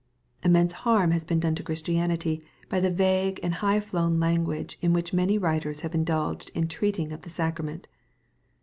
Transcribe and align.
Immense 0.41 0.73
harm 0.73 1.11
has 1.11 1.23
been 1.25 1.39
done 1.39 1.53
to 1.53 1.61
Christianity 1.61 2.41
by 2.69 2.79
the 2.79 2.89
vague 2.89 3.39
and 3.43 3.53
high 3.53 3.79
flown 3.79 4.19
language 4.19 4.79
in 4.81 4.93
which 4.93 5.13
many 5.13 5.37
writers 5.37 5.81
have 5.81 5.93
indulged 5.93 6.49
in 6.55 6.67
treating 6.67 7.11
of 7.11 7.21
the 7.21 7.29
sacrament. 7.29 7.87